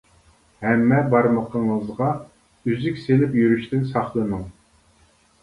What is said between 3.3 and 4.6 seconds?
يۈرۈشتىن ساقلىنىڭ.